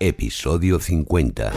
Episodio 0.00 0.78
50. 0.78 1.52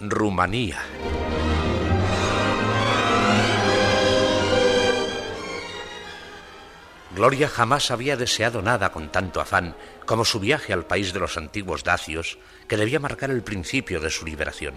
Rumanía. 0.00 0.89
Gloria 7.20 7.50
jamás 7.50 7.90
había 7.90 8.16
deseado 8.16 8.62
nada 8.62 8.92
con 8.92 9.12
tanto 9.12 9.42
afán 9.42 9.76
como 10.06 10.24
su 10.24 10.40
viaje 10.40 10.72
al 10.72 10.86
país 10.86 11.12
de 11.12 11.20
los 11.20 11.36
antiguos 11.36 11.84
dacios, 11.84 12.38
que 12.66 12.78
debía 12.78 12.98
marcar 12.98 13.30
el 13.30 13.42
principio 13.42 14.00
de 14.00 14.08
su 14.08 14.24
liberación. 14.24 14.72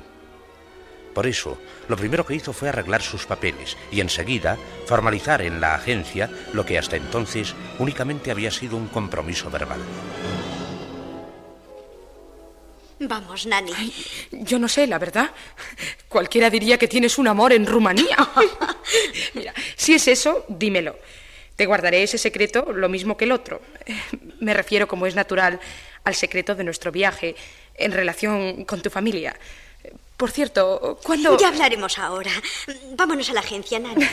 Por 1.13 1.25
eso, 1.25 1.57
lo 1.87 1.95
primero 1.95 2.25
que 2.25 2.35
hizo 2.35 2.51
fue 2.51 2.67
arreglar 2.67 3.01
sus 3.01 3.25
papeles 3.25 3.77
y 3.93 4.01
enseguida 4.01 4.57
formalizar 4.87 5.41
en 5.41 5.61
la 5.61 5.75
agencia 5.75 6.29
lo 6.51 6.65
que 6.65 6.77
hasta 6.77 6.97
entonces 6.97 7.55
únicamente 7.79 8.29
había 8.29 8.51
sido 8.51 8.75
un 8.75 8.89
compromiso 8.89 9.49
verbal. 9.49 9.79
Vamos, 12.99 13.45
Nani. 13.45 13.71
Yo 14.31 14.59
no 14.59 14.67
sé, 14.67 14.85
la 14.85 14.99
verdad. 14.99 15.31
Cualquiera 16.09 16.49
diría 16.49 16.77
que 16.77 16.89
tienes 16.89 17.17
un 17.17 17.29
amor 17.29 17.53
en 17.53 17.65
Rumanía. 17.65 18.17
Mira, 19.33 19.53
si 19.77 19.93
es 19.93 20.09
eso, 20.09 20.43
dímelo. 20.49 20.97
Te 21.55 21.65
guardaré 21.65 22.03
ese 22.03 22.17
secreto 22.17 22.73
lo 22.73 22.89
mismo 22.89 23.15
que 23.15 23.25
el 23.25 23.31
otro. 23.31 23.61
Me 24.39 24.53
refiero, 24.53 24.87
como 24.87 25.05
es 25.05 25.15
natural, 25.15 25.59
al 26.03 26.15
secreto 26.15 26.55
de 26.55 26.63
nuestro 26.63 26.91
viaje 26.91 27.35
en 27.75 27.91
relación 27.91 28.65
con 28.65 28.81
tu 28.81 28.89
familia. 28.89 29.35
Por 30.17 30.31
cierto, 30.31 30.99
¿cuándo...? 31.03 31.37
Ya 31.37 31.49
hablaremos 31.49 31.97
ahora. 31.99 32.31
Vámonos 32.95 33.29
a 33.29 33.33
la 33.33 33.41
agencia, 33.41 33.79
Nani. 33.79 34.05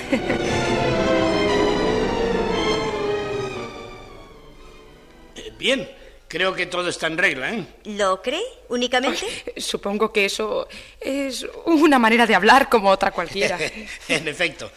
Eh, 5.36 5.52
Bien, 5.58 5.88
creo 6.28 6.54
que 6.54 6.66
todo 6.66 6.88
está 6.88 7.06
en 7.06 7.18
regla, 7.18 7.52
¿eh? 7.54 7.64
¿Lo 7.84 8.22
cree 8.22 8.42
únicamente? 8.68 9.26
Supongo 9.56 10.12
que 10.12 10.24
eso 10.24 10.68
es 11.00 11.46
una 11.66 11.98
manera 11.98 12.26
de 12.26 12.34
hablar 12.34 12.68
como 12.68 12.88
otra 12.90 13.10
cualquiera. 13.10 13.58
en 14.08 14.28
efecto. 14.28 14.70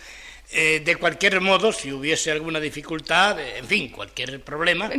Eh, 0.56 0.82
de 0.86 0.96
cualquier 0.98 1.42
modo, 1.42 1.72
si 1.72 1.92
hubiese 1.92 2.32
alguna 2.32 2.60
dificultad, 2.60 3.40
eh, 3.40 3.58
en 3.58 3.66
fin, 3.68 3.90
cualquier 3.90 4.42
problema, 4.44 4.90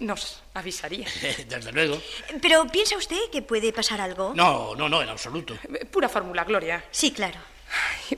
Nos 0.00 0.42
avisaría. 0.54 1.08
desde 1.48 1.72
luego. 1.72 2.00
¿Pero 2.40 2.66
piensa 2.68 2.96
usted 2.96 3.30
que 3.32 3.42
puede 3.42 3.72
pasar 3.72 4.00
algo? 4.00 4.32
No, 4.34 4.76
no, 4.76 4.88
no, 4.88 5.02
en 5.02 5.08
absoluto. 5.08 5.56
Pura 5.90 6.08
fórmula, 6.08 6.44
Gloria. 6.44 6.84
Sí, 6.90 7.10
claro. 7.12 7.40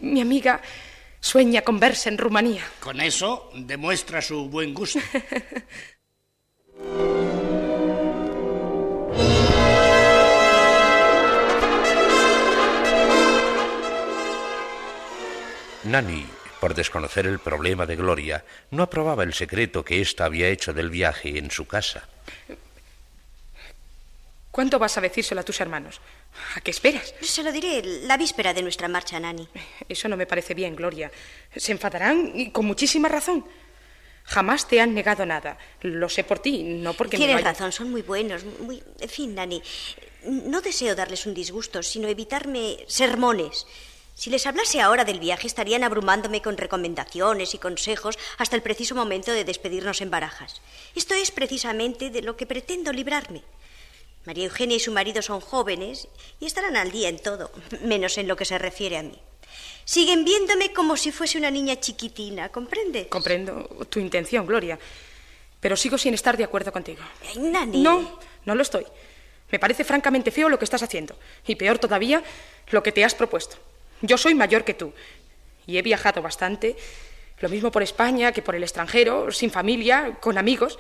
Mi 0.01 0.21
amiga 0.21 0.61
sueña 1.21 1.63
con 1.63 1.79
verse 1.79 2.09
en 2.09 2.19
Rumanía. 2.19 2.67
Con 2.81 3.01
eso 3.01 3.51
demuestra 3.55 4.21
su 4.21 4.49
buen 4.49 4.75
gusto. 4.75 4.99
Nani, 15.85 16.27
por 16.61 16.75
desconocer 16.75 17.27
el 17.27 17.39
problema 17.39 17.87
de 17.87 17.97
Gloria, 17.97 18.45
no 18.71 18.83
aprobaba 18.83 19.23
el 19.25 19.33
secreto 19.35 19.85
que 19.85 20.01
ésta 20.01 20.27
había 20.27 20.49
hecho 20.49 20.73
del 20.73 20.91
viaje 20.91 21.39
en 21.39 21.51
su 21.51 21.67
casa. 21.67 22.07
¿Cuándo 24.51 24.79
vas 24.79 24.99
a 24.99 25.01
decírselo 25.01 25.41
a 25.41 25.45
tus 25.45 25.61
hermanos? 25.61 26.01
¿A 26.57 26.61
qué 26.61 26.71
esperas? 26.73 27.15
Se 27.23 27.43
lo 27.43 27.53
diré 27.53 27.83
la 28.03 28.17
víspera 28.17 28.53
de 28.53 28.63
nuestra 28.63 28.89
marcha, 28.89 29.19
Nani. 29.21 29.49
Eso 29.89 30.09
no 30.09 30.17
me 30.17 30.27
parece 30.27 30.55
bien, 30.55 30.75
Gloria. 30.75 31.11
Se 31.57 31.73
enfadarán 31.73 32.33
y 32.35 32.51
con 32.51 32.67
muchísima 32.67 33.09
razón. 33.09 33.45
Jamás 34.25 34.67
te 34.69 34.81
han 34.81 34.93
negado 34.93 35.25
nada. 35.25 35.57
Lo 35.83 36.09
sé 36.09 36.25
por 36.25 36.41
ti, 36.41 36.63
no 36.63 36.95
porque 36.95 37.17
me 37.17 37.25
Tienes 37.25 37.37
vaya- 37.43 37.53
razón, 37.53 37.73
son 37.73 37.91
muy 37.91 38.03
buenos. 38.03 38.45
Muy... 38.45 38.83
En 39.01 39.09
fin, 39.09 39.35
Nani, 39.35 39.63
no 40.25 40.61
deseo 40.61 40.95
darles 40.95 41.27
un 41.27 41.35
disgusto, 41.35 41.83
sino 41.83 42.09
evitarme 42.09 42.85
sermones. 42.89 43.67
Si 44.21 44.29
les 44.29 44.47
hablase 44.47 44.83
ahora 44.83 45.07
del 45.07 45.19
viaje, 45.19 45.47
estarían 45.47 45.83
abrumándome 45.83 46.43
con 46.43 46.59
recomendaciones 46.59 47.55
y 47.55 47.59
consejos 47.59 48.19
hasta 48.37 48.55
el 48.55 48.61
preciso 48.61 48.95
momento 48.95 49.33
de 49.33 49.45
despedirnos 49.47 50.03
en 50.03 50.11
barajas. 50.11 50.61
Esto 50.95 51.15
es 51.15 51.31
precisamente 51.31 52.11
de 52.11 52.21
lo 52.21 52.37
que 52.37 52.45
pretendo 52.45 52.93
librarme. 52.93 53.43
María 54.27 54.45
Eugenia 54.45 54.77
y 54.77 54.81
su 54.81 54.93
marido 54.93 55.23
son 55.23 55.41
jóvenes 55.41 56.07
y 56.39 56.45
estarán 56.45 56.77
al 56.77 56.93
día 56.93 57.09
en 57.09 57.19
todo, 57.19 57.51
menos 57.81 58.19
en 58.19 58.29
lo 58.29 58.37
que 58.37 58.45
se 58.45 58.59
refiere 58.59 58.99
a 58.99 59.03
mí. 59.03 59.19
Siguen 59.87 60.23
viéndome 60.23 60.75
como 60.75 60.99
si 60.99 61.13
fuese 61.13 61.39
una 61.39 61.51
niña 61.51 61.81
chiquitina, 61.81 62.51
¿comprende? 62.51 63.09
Comprendo 63.09 63.87
tu 63.89 64.01
intención, 64.01 64.45
Gloria. 64.45 64.79
Pero 65.61 65.79
sigo 65.79 65.97
sin 65.97 66.13
estar 66.13 66.37
de 66.37 66.45
acuerdo 66.45 66.73
contigo. 66.73 67.01
Nani. 67.39 67.83
No, 67.83 68.19
no 68.45 68.55
lo 68.55 68.61
estoy. 68.61 68.85
Me 69.51 69.59
parece 69.59 69.83
francamente 69.83 70.31
feo 70.31 70.51
lo 70.51 70.59
que 70.59 70.67
estás 70.67 70.83
haciendo. 70.83 71.17
Y 71.47 71.55
peor 71.55 71.79
todavía, 71.79 72.23
lo 72.69 72.83
que 72.83 72.93
te 72.93 73.03
has 73.03 73.15
propuesto. 73.15 73.57
Yo 74.03 74.17
soy 74.19 74.35
mayor 74.35 74.65
que 74.65 74.75
tú. 74.75 74.93
Y 75.67 75.79
he 75.79 75.83
viajado 75.83 76.23
bastante. 76.23 76.77
Lo 77.41 77.49
mismo 77.49 77.71
por 77.71 77.83
España 77.83 78.33
que 78.33 78.43
por 78.43 78.55
el 78.55 78.63
extranjero, 78.63 79.31
sin 79.33 79.51
familia, 79.51 80.19
con 80.21 80.37
amigos. 80.39 80.79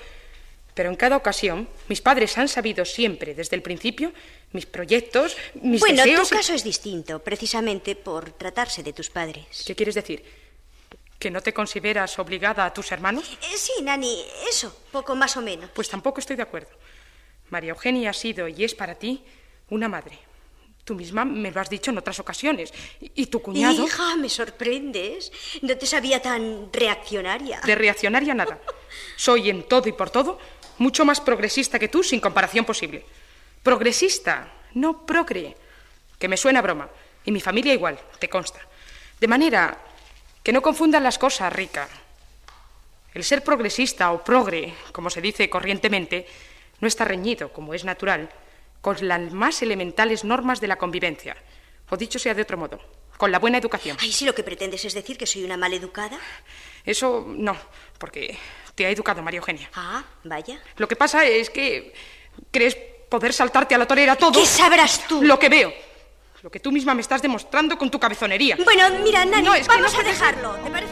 Pero 0.74 0.88
en 0.88 0.96
cada 0.96 1.16
ocasión, 1.16 1.68
mis 1.88 2.00
padres 2.00 2.36
han 2.38 2.48
sabido 2.48 2.84
siempre, 2.84 3.34
desde 3.34 3.56
el 3.56 3.62
principio, 3.62 4.12
mis 4.52 4.66
proyectos, 4.66 5.36
mis 5.54 5.80
bueno, 5.80 6.02
deseos. 6.04 6.28
tu 6.28 6.34
y- 6.34 6.38
caso 6.38 6.54
es 6.54 6.62
distinto, 6.64 7.18
precisamente 7.18 7.96
por 7.96 8.30
tratarse 8.32 8.82
de 8.82 8.92
tus 8.92 9.10
padres. 9.10 9.64
¿Qué 9.66 9.74
quieres 9.74 9.94
decir? 9.96 10.24
¿Que 11.18 11.30
no 11.30 11.42
te 11.42 11.52
consideras 11.52 12.18
obligada 12.18 12.64
a 12.64 12.72
tus 12.72 12.92
hermanos? 12.92 13.36
Eh, 13.42 13.56
sí, 13.58 13.72
Nani, 13.82 14.22
eso, 14.48 14.74
poco 14.92 15.14
más 15.14 15.36
o 15.36 15.42
menos. 15.42 15.68
Pues 15.74 15.88
tampoco 15.88 16.20
estoy 16.20 16.36
de 16.36 16.42
acuerdo. 16.42 16.70
María 17.50 17.70
Eugenia 17.70 18.10
ha 18.10 18.14
sido 18.14 18.46
y 18.48 18.64
es 18.64 18.74
para 18.74 18.94
ti 18.94 19.22
una 19.70 19.88
madre. 19.88 20.18
Tú 20.84 20.94
misma 20.94 21.24
me 21.24 21.50
lo 21.50 21.60
has 21.60 21.70
dicho 21.70 21.90
en 21.90 21.98
otras 21.98 22.18
ocasiones. 22.18 22.72
Y, 23.00 23.26
tu 23.26 23.40
cuñado... 23.40 23.84
Hija, 23.84 24.16
me 24.16 24.28
sorprendes. 24.28 25.30
No 25.62 25.76
te 25.76 25.86
sabía 25.86 26.20
tan 26.20 26.72
reaccionaria. 26.72 27.60
De 27.60 27.74
reaccionaria 27.74 28.34
nada. 28.34 28.58
Soy 29.16 29.50
en 29.50 29.64
todo 29.64 29.88
y 29.88 29.92
por 29.92 30.10
todo 30.10 30.38
mucho 30.78 31.04
más 31.04 31.20
progresista 31.20 31.78
que 31.78 31.88
tú 31.88 32.02
sin 32.02 32.20
comparación 32.20 32.64
posible. 32.64 33.04
Progresista, 33.62 34.50
no 34.74 35.04
progre. 35.04 35.56
Que 36.18 36.28
me 36.28 36.36
suena 36.36 36.58
a 36.58 36.62
broma. 36.62 36.88
Y 37.24 37.30
mi 37.30 37.40
familia 37.40 37.74
igual, 37.74 37.98
te 38.18 38.28
consta. 38.28 38.60
De 39.20 39.28
manera 39.28 39.78
que 40.42 40.52
no 40.52 40.62
confundan 40.62 41.04
las 41.04 41.18
cosas, 41.18 41.52
Rica. 41.52 41.88
El 43.12 43.24
ser 43.24 43.44
progresista 43.44 44.12
o 44.12 44.24
progre, 44.24 44.72
como 44.92 45.10
se 45.10 45.20
dice 45.20 45.50
corrientemente, 45.50 46.26
no 46.80 46.88
está 46.88 47.04
reñido, 47.04 47.52
como 47.52 47.74
es 47.74 47.84
natural, 47.84 48.30
con 48.80 48.96
las 49.06 49.32
más 49.32 49.62
elementales 49.62 50.24
normas 50.24 50.60
de 50.60 50.68
la 50.68 50.76
convivencia. 50.76 51.36
O 51.90 51.96
dicho 51.96 52.18
sea 52.18 52.34
de 52.34 52.42
otro 52.42 52.56
modo, 52.56 52.78
con 53.16 53.30
la 53.30 53.38
buena 53.38 53.58
educación. 53.58 53.96
Ay, 54.00 54.12
si 54.12 54.24
lo 54.24 54.34
que 54.34 54.42
pretendes 54.42 54.84
es 54.84 54.94
decir 54.94 55.18
que 55.18 55.26
soy 55.26 55.44
una 55.44 55.56
maleducada. 55.56 56.18
Eso 56.84 57.24
no, 57.28 57.56
porque 57.98 58.38
te 58.74 58.86
ha 58.86 58.90
educado 58.90 59.22
María 59.22 59.38
Eugenia. 59.38 59.68
Ah, 59.74 60.04
vaya. 60.24 60.60
Lo 60.76 60.88
que 60.88 60.96
pasa 60.96 61.24
es 61.26 61.50
que 61.50 61.92
crees 62.50 62.76
poder 63.10 63.32
saltarte 63.32 63.74
a 63.74 63.78
la 63.78 63.86
torera 63.86 64.16
todo. 64.16 64.32
¿Qué 64.32 64.46
sabrás 64.46 65.06
tú? 65.06 65.22
Lo 65.22 65.38
que 65.38 65.48
veo. 65.48 65.72
Lo 66.42 66.50
que 66.50 66.60
tú 66.60 66.72
misma 66.72 66.94
me 66.94 67.02
estás 67.02 67.20
demostrando 67.20 67.76
con 67.76 67.90
tu 67.90 68.00
cabezonería. 68.00 68.56
Bueno, 68.64 68.88
mira, 69.02 69.26
Nani, 69.26 69.42
No, 69.42 69.54
es 69.54 69.68
que 69.68 69.74
vamos 69.74 69.92
no 69.92 70.00
a 70.00 70.02
dejarlo. 70.02 70.52
¿Te 70.64 70.70
parece 70.70 70.89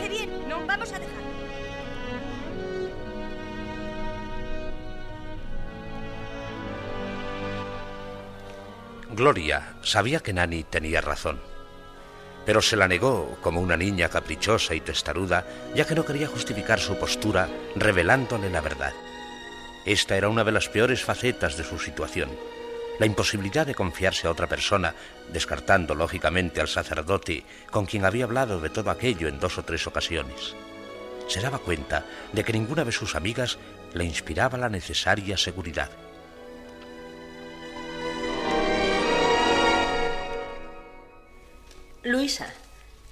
Gloria 9.18 9.74
sabía 9.82 10.20
que 10.20 10.32
Nani 10.32 10.62
tenía 10.62 11.00
razón, 11.00 11.40
pero 12.46 12.62
se 12.62 12.76
la 12.76 12.86
negó 12.86 13.36
como 13.42 13.60
una 13.60 13.76
niña 13.76 14.08
caprichosa 14.08 14.76
y 14.76 14.80
testaruda, 14.80 15.44
ya 15.74 15.84
que 15.84 15.96
no 15.96 16.04
quería 16.04 16.28
justificar 16.28 16.78
su 16.78 16.96
postura 16.96 17.48
revelándole 17.74 18.48
la 18.48 18.60
verdad. 18.60 18.92
Esta 19.84 20.16
era 20.16 20.28
una 20.28 20.44
de 20.44 20.52
las 20.52 20.68
peores 20.68 21.02
facetas 21.02 21.56
de 21.56 21.64
su 21.64 21.80
situación, 21.80 22.30
la 23.00 23.06
imposibilidad 23.06 23.66
de 23.66 23.74
confiarse 23.74 24.28
a 24.28 24.30
otra 24.30 24.46
persona, 24.46 24.94
descartando 25.32 25.96
lógicamente 25.96 26.60
al 26.60 26.68
sacerdote 26.68 27.42
con 27.72 27.86
quien 27.86 28.04
había 28.04 28.22
hablado 28.22 28.60
de 28.60 28.70
todo 28.70 28.92
aquello 28.92 29.26
en 29.26 29.40
dos 29.40 29.58
o 29.58 29.64
tres 29.64 29.84
ocasiones. 29.88 30.54
Se 31.26 31.40
daba 31.40 31.58
cuenta 31.58 32.06
de 32.32 32.44
que 32.44 32.52
ninguna 32.52 32.84
de 32.84 32.92
sus 32.92 33.16
amigas 33.16 33.58
le 33.94 34.04
inspiraba 34.04 34.56
la 34.58 34.68
necesaria 34.68 35.36
seguridad. 35.36 35.90
Luisa, 42.08 42.46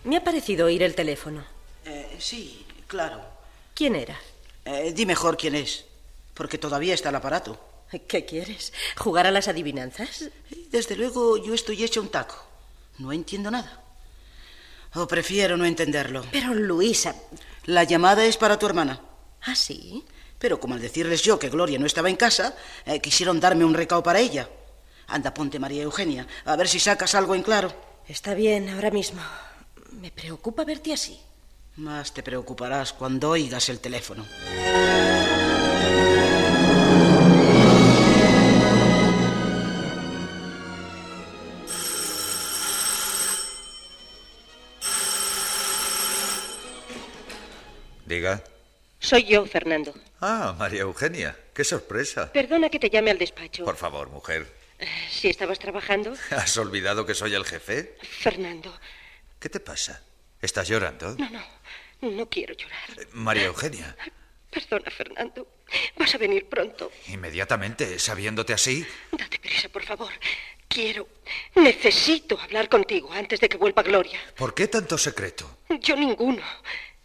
me 0.05 0.17
ha 0.17 0.25
parecido 0.25 0.67
oír 0.67 0.83
el 0.83 0.95
teléfono. 0.95 1.45
Eh, 1.85 2.17
sí, 2.19 2.65
claro. 2.87 3.23
¿Quién 3.75 3.95
era? 3.95 4.19
Eh, 4.65 4.93
di 4.95 5.05
mejor 5.05 5.37
quién 5.37 5.55
es, 5.55 5.85
porque 6.33 6.57
todavía 6.57 6.95
está 6.95 7.11
el 7.11 7.17
aparato. 7.17 7.61
¿Qué 8.09 8.25
quieres? 8.25 8.73
¿Jugar 8.97 9.27
a 9.27 9.31
las 9.31 9.49
adivinanzas? 9.49 10.31
Desde 10.71 10.97
luego 10.97 11.37
yo 11.37 11.53
estoy 11.53 11.85
hecho 11.85 12.01
un 12.01 12.09
taco. 12.09 12.43
No 12.99 13.13
entiendo 13.13 13.51
nada. 13.51 13.83
O 14.95 15.07
prefiero 15.07 15.59
no 15.59 15.67
entenderlo. 15.67 16.25
Pero 16.33 16.55
Luisa... 16.55 17.15
La 17.67 17.85
llamada 17.85 18.25
es 18.25 18.39
para 18.39 18.59
tu 18.59 18.65
hermana. 18.65 19.01
¿Ah, 19.43 19.57
sí? 19.57 20.05
Pero 20.39 20.59
como 20.59 20.75
al 20.75 20.81
decirles 20.81 21.21
yo 21.23 21.39
que 21.39 21.51
Gloria 21.51 21.79
no 21.79 21.87
estaba 21.87 22.09
en 22.09 22.17
casa, 22.17 22.57
eh, 22.87 23.01
quisieron 23.01 23.41
darme 23.41 23.65
un 23.65 23.75
recao 23.75 24.03
para 24.03 24.21
ella. 24.21 24.49
Anda, 25.09 25.35
ponte 25.35 25.59
María 25.59 25.83
Eugenia, 25.83 26.27
a 26.45 26.57
ver 26.57 26.69
si 26.69 26.81
sacas 26.81 27.15
algo 27.15 27.35
en 27.35 27.43
claro. 27.43 27.86
Está 28.09 28.35
bien, 28.35 28.69
ahora 28.69 28.91
mismo. 28.91 29.21
Me 30.01 30.11
preocupa 30.11 30.65
verte 30.65 30.93
así. 30.93 31.19
Más 31.77 32.15
te 32.15 32.23
preocuparás 32.23 32.93
cuando 32.93 33.31
oigas 33.31 33.69
el 33.69 33.81
teléfono. 33.81 34.25
Diga. 48.07 48.43
Soy 49.01 49.25
yo, 49.25 49.45
Fernando. 49.47 49.93
Ah, 50.21 50.55
María 50.57 50.83
Eugenia. 50.83 51.37
Qué 51.53 51.65
sorpresa. 51.65 52.33
Perdona 52.33 52.71
que 52.71 52.79
te 52.79 52.89
llame 52.89 53.11
al 53.11 53.19
despacho. 53.19 53.65
Por 53.65 53.77
favor, 53.77 54.09
mujer. 54.11 54.56
Si 55.11 55.29
estabas 55.29 55.59
trabajando. 55.59 56.15
¿Has 56.31 56.57
olvidado 56.59 57.07
que 57.07 57.15
soy 57.15 57.35
el 57.35 57.45
jefe? 57.45 57.97
Fernando. 58.03 58.79
¿Qué 59.39 59.49
te 59.49 59.61
pasa? 59.61 60.03
¿Estás 60.41 60.69
llorando? 60.69 61.15
No, 61.17 61.31
no. 61.31 61.43
No 62.03 62.29
quiero 62.29 62.55
llorar. 62.55 62.91
Eh, 62.99 63.07
María 63.13 63.47
Eugenia. 63.47 63.97
Perdona, 64.51 64.91
Fernando. 64.91 65.49
Vas 65.97 66.15
a 66.15 66.19
venir 66.19 66.49
pronto. 66.49 66.93
Inmediatamente, 67.09 67.99
sabiéndote 67.99 68.53
así. 68.53 68.87
Date 69.13 69.39
prisa, 69.39 69.69
por 69.69 69.83
favor. 69.83 70.13
Quiero, 70.69 71.09
necesito 71.55 72.39
hablar 72.39 72.69
contigo 72.69 73.13
antes 73.13 73.41
de 73.41 73.49
que 73.49 73.57
vuelva 73.57 73.83
Gloria. 73.83 74.21
¿Por 74.37 74.55
qué 74.55 74.69
tanto 74.69 74.99
secreto? 74.99 75.59
Yo 75.81 75.97
ninguno. 75.97 76.43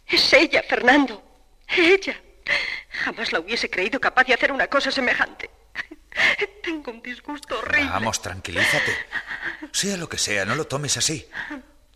Es 0.06 0.32
ella, 0.32 0.62
Fernando. 0.62 1.22
Ella. 1.68 2.20
Jamás 2.90 3.32
la 3.32 3.40
hubiese 3.40 3.70
creído 3.70 3.98
capaz 4.00 4.24
de 4.24 4.34
hacer 4.34 4.52
una 4.52 4.66
cosa 4.66 4.90
semejante. 4.90 5.48
Tengo 6.62 6.90
un 6.90 7.02
disgusto 7.02 7.58
horrible. 7.58 7.90
Vamos, 7.90 8.22
tranquilízate. 8.22 8.96
Sea 9.72 9.96
lo 9.96 10.08
que 10.08 10.18
sea, 10.18 10.44
no 10.44 10.54
lo 10.54 10.66
tomes 10.66 10.96
así. 10.96 11.28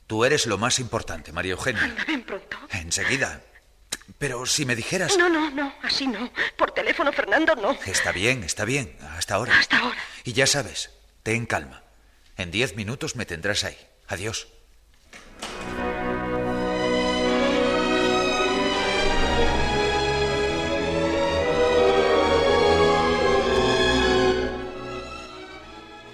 Tú 0.06 0.24
eres 0.24 0.46
lo 0.46 0.58
más 0.58 0.78
importante, 0.78 1.32
María 1.32 1.52
Eugenia. 1.52 1.82
Anda, 1.82 2.04
ven 2.04 2.22
pronto. 2.22 2.58
Enseguida. 2.70 3.42
Pero 4.18 4.46
si 4.46 4.64
me 4.64 4.76
dijeras... 4.76 5.16
No, 5.18 5.28
no, 5.28 5.50
no, 5.50 5.74
así 5.82 6.06
no. 6.06 6.30
Por 6.56 6.70
teléfono, 6.70 7.12
Fernando, 7.12 7.54
no. 7.56 7.72
Está 7.84 8.12
bien, 8.12 8.44
está 8.44 8.64
bien. 8.64 8.96
Hasta 9.16 9.34
ahora. 9.34 9.58
Hasta 9.58 9.78
ahora. 9.78 9.98
Y 10.24 10.32
ya 10.32 10.46
sabes, 10.46 10.90
ten 11.22 11.44
calma. 11.46 11.82
En 12.36 12.50
diez 12.50 12.76
minutos 12.76 13.16
me 13.16 13.26
tendrás 13.26 13.64
ahí. 13.64 13.76
Adiós. 14.08 14.48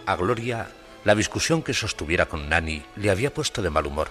A 0.04 0.16
Gloria, 0.16 0.68
la 1.04 1.14
discusión 1.14 1.62
que 1.62 1.74
sostuviera 1.74 2.28
con 2.28 2.48
Nani 2.48 2.82
le 2.96 3.10
había 3.10 3.32
puesto 3.32 3.62
de 3.62 3.70
mal 3.70 3.86
humor, 3.86 4.10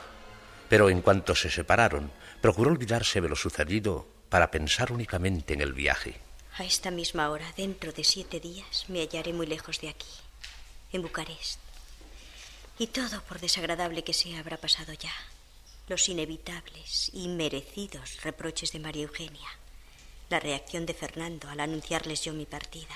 pero 0.69 0.89
en 0.89 1.01
cuanto 1.01 1.35
se 1.35 1.49
separaron, 1.49 2.11
procuró 2.39 2.71
olvidarse 2.71 3.19
de 3.19 3.27
lo 3.27 3.35
sucedido 3.35 4.07
para 4.29 4.51
pensar 4.51 4.93
únicamente 4.93 5.53
en 5.53 5.59
el 5.59 5.73
viaje. 5.73 6.15
A 6.57 6.63
esta 6.63 6.91
misma 6.91 7.29
hora, 7.29 7.45
dentro 7.57 7.91
de 7.91 8.05
siete 8.05 8.39
días, 8.39 8.85
me 8.88 9.01
hallaré 9.01 9.33
muy 9.33 9.47
lejos 9.47 9.81
de 9.81 9.89
aquí, 9.89 10.07
en 10.93 11.01
Bucarest. 11.01 11.59
Y 12.79 12.88
todo, 12.88 13.21
por 13.23 13.41
desagradable 13.41 14.05
que 14.05 14.13
sea, 14.13 14.39
habrá 14.39 14.55
pasado 14.55 14.93
ya. 14.93 15.13
Los 15.89 16.07
inevitables 16.07 17.11
y 17.13 17.27
merecidos 17.27 18.23
reproches 18.23 18.71
de 18.71 18.79
María 18.79 19.03
Eugenia, 19.03 19.49
la 20.29 20.39
reacción 20.39 20.85
de 20.85 20.93
Fernando 20.93 21.49
al 21.49 21.59
anunciarles 21.59 22.23
yo 22.23 22.31
mi 22.31 22.45
partida, 22.45 22.95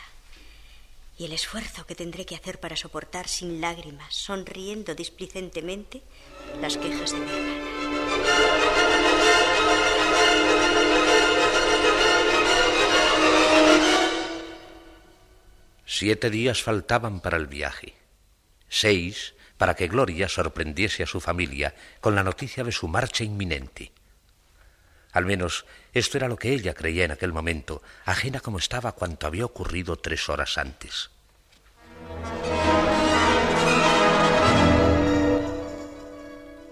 y 1.17 1.25
el 1.25 1.33
esfuerzo 1.33 1.85
que 1.85 1.95
tendré 1.95 2.25
que 2.25 2.35
hacer 2.35 2.59
para 2.59 2.75
soportar 2.75 3.27
sin 3.27 3.61
lágrimas, 3.61 4.13
sonriendo 4.15 4.95
displicentemente, 4.95 6.01
las 6.61 6.77
quejas 6.77 7.11
de 7.11 7.19
mi 7.19 7.31
hermana. 7.31 8.65
Siete 15.85 16.29
días 16.29 16.61
faltaban 16.61 17.21
para 17.21 17.37
el 17.37 17.47
viaje. 17.47 17.93
Seis 18.67 19.33
para 19.57 19.75
que 19.75 19.87
Gloria 19.87 20.27
sorprendiese 20.27 21.03
a 21.03 21.07
su 21.07 21.21
familia 21.21 21.73
con 22.01 22.15
la 22.15 22.23
noticia 22.23 22.65
de 22.65 22.73
su 22.73 22.89
marcha 22.89 23.23
inminente. 23.23 23.93
Al 25.13 25.25
menos 25.25 25.65
esto 25.95 26.17
era 26.17 26.27
lo 26.27 26.35
que 26.35 26.51
ella 26.51 26.73
creía 26.73 27.05
en 27.05 27.11
aquel 27.11 27.31
momento, 27.31 27.81
ajena 28.03 28.41
como 28.41 28.57
estaba 28.57 28.89
a 28.89 28.91
cuanto 28.91 29.27
había 29.27 29.45
ocurrido 29.45 29.95
tres 29.95 30.27
horas 30.27 30.57
antes. 30.57 31.09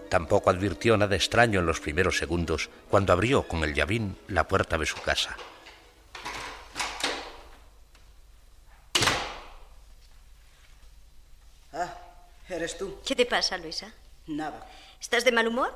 Tampoco 0.10 0.50
advirtió 0.50 0.98
nada 0.98 1.16
extraño 1.16 1.62
en 1.62 1.66
los 1.66 1.80
primeros 1.80 2.18
segundos 2.18 2.70
cuando 2.90 3.14
abrió 3.14 3.48
con 3.48 3.64
el 3.64 3.74
llavín 3.74 4.18
la 4.28 4.46
puerta 4.46 4.78
de 4.78 4.86
su 4.86 5.02
casa. 5.02 5.38
Ah, 11.72 11.98
eres 12.50 12.78
tú. 12.78 13.00
¿Qué 13.06 13.16
te 13.16 13.26
pasa, 13.26 13.58
Luisa? 13.58 13.94
Nada. 14.28 14.68
¿Estás 15.00 15.24
de 15.24 15.32
mal 15.32 15.48
humor? 15.48 15.74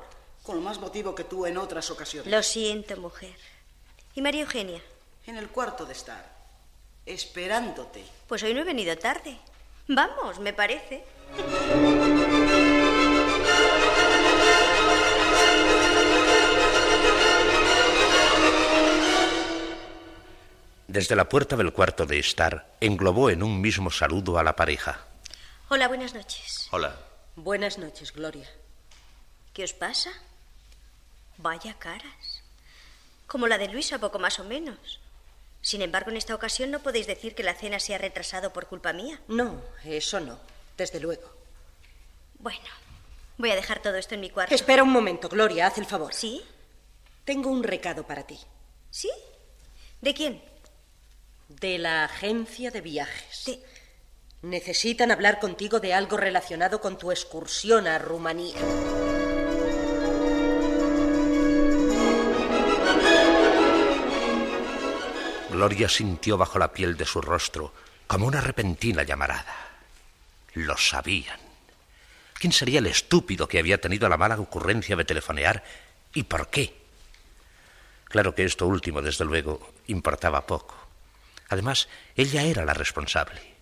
Con 0.48 0.56
lo 0.56 0.62
más 0.62 0.80
motivo 0.80 1.14
que 1.14 1.24
tú 1.24 1.44
en 1.44 1.58
otras 1.58 1.90
ocasiones. 1.90 2.32
Lo 2.32 2.42
siento, 2.42 2.96
mujer. 2.96 3.36
¿Y 4.14 4.22
María 4.22 4.40
Eugenia? 4.40 4.80
En 5.26 5.36
el 5.36 5.50
cuarto 5.50 5.84
de 5.84 5.92
estar. 5.92 6.24
Esperándote. 7.04 8.02
Pues 8.26 8.42
hoy 8.42 8.54
no 8.54 8.62
he 8.62 8.64
venido 8.64 8.96
tarde. 8.96 9.36
Vamos, 9.88 10.40
me 10.40 10.54
parece. 10.54 11.04
Desde 20.86 21.14
la 21.14 21.28
puerta 21.28 21.56
del 21.56 21.74
cuarto 21.74 22.06
de 22.06 22.18
estar, 22.18 22.74
englobó 22.80 23.28
en 23.28 23.42
un 23.42 23.60
mismo 23.60 23.90
saludo 23.90 24.38
a 24.38 24.42
la 24.42 24.56
pareja. 24.56 25.08
Hola, 25.68 25.88
buenas 25.88 26.14
noches. 26.14 26.68
Hola. 26.70 26.96
Buenas 27.36 27.76
noches, 27.76 28.14
Gloria. 28.14 28.48
¿Qué 29.52 29.64
os 29.64 29.74
pasa? 29.74 30.10
Vaya 31.38 31.74
caras. 31.78 32.42
Como 33.26 33.46
la 33.46 33.58
de 33.58 33.68
Luisa, 33.68 33.98
poco 33.98 34.18
más 34.18 34.38
o 34.40 34.44
menos. 34.44 35.00
Sin 35.60 35.82
embargo, 35.82 36.10
en 36.10 36.16
esta 36.16 36.34
ocasión 36.34 36.70
no 36.70 36.80
podéis 36.80 37.06
decir 37.06 37.34
que 37.34 37.42
la 37.42 37.54
cena 37.54 37.80
se 37.80 37.94
ha 37.94 37.98
retrasado 37.98 38.52
por 38.52 38.66
culpa 38.66 38.92
mía. 38.92 39.20
No, 39.28 39.62
eso 39.84 40.20
no, 40.20 40.38
desde 40.76 41.00
luego. 41.00 41.30
Bueno, 42.38 42.68
voy 43.36 43.50
a 43.50 43.56
dejar 43.56 43.82
todo 43.82 43.96
esto 43.96 44.14
en 44.14 44.20
mi 44.20 44.30
cuarto. 44.30 44.54
Espera 44.54 44.82
un 44.82 44.90
momento, 44.90 45.28
Gloria, 45.28 45.66
haz 45.66 45.78
el 45.78 45.86
favor. 45.86 46.12
¿Sí? 46.14 46.42
Tengo 47.24 47.50
un 47.50 47.62
recado 47.62 48.04
para 48.06 48.24
ti. 48.26 48.38
¿Sí? 48.90 49.10
¿De 50.00 50.14
quién? 50.14 50.42
De 51.48 51.78
la 51.78 52.04
agencia 52.04 52.70
de 52.70 52.80
viajes. 52.80 53.44
De... 53.44 53.62
Necesitan 54.42 55.10
hablar 55.10 55.40
contigo 55.40 55.80
de 55.80 55.94
algo 55.94 56.16
relacionado 56.16 56.80
con 56.80 56.96
tu 56.96 57.10
excursión 57.10 57.86
a 57.86 57.98
Rumanía. 57.98 58.56
Gloria 65.58 65.88
sintió 65.88 66.38
bajo 66.38 66.56
la 66.60 66.72
piel 66.72 66.96
de 66.96 67.04
su 67.04 67.20
rostro 67.20 67.74
como 68.06 68.28
una 68.28 68.40
repentina 68.40 69.02
llamarada. 69.02 69.56
Lo 70.54 70.76
sabían. 70.76 71.40
¿Quién 72.34 72.52
sería 72.52 72.78
el 72.78 72.86
estúpido 72.86 73.48
que 73.48 73.58
había 73.58 73.80
tenido 73.80 74.08
la 74.08 74.16
mala 74.16 74.38
ocurrencia 74.38 74.94
de 74.94 75.04
telefonear 75.04 75.64
y 76.14 76.22
por 76.22 76.46
qué? 76.46 76.76
Claro 78.04 78.36
que 78.36 78.44
esto 78.44 78.68
último, 78.68 79.02
desde 79.02 79.24
luego, 79.24 79.72
importaba 79.88 80.46
poco. 80.46 80.76
Además, 81.48 81.88
ella 82.14 82.44
era 82.44 82.64
la 82.64 82.74
responsable. 82.74 83.56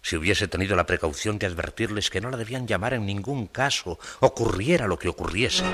Si 0.00 0.14
hubiese 0.14 0.46
tenido 0.46 0.76
la 0.76 0.86
precaución 0.86 1.40
de 1.40 1.46
advertirles 1.46 2.08
que 2.08 2.20
no 2.20 2.30
la 2.30 2.36
debían 2.36 2.68
llamar 2.68 2.94
en 2.94 3.04
ningún 3.04 3.48
caso, 3.48 3.98
ocurriera 4.20 4.86
lo 4.86 4.96
que 4.96 5.08
ocurriese. 5.08 5.64